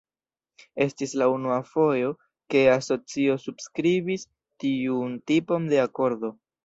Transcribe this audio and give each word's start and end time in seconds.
Estis 0.85 1.11
la 1.21 1.25
unua 1.33 1.57
fojo, 1.73 2.09
ke 2.53 2.63
asocio 2.77 3.35
subskribis 3.43 4.27
tiun 4.65 5.15
tipon 5.33 5.69
de 5.75 5.81
akordo. 5.85 6.33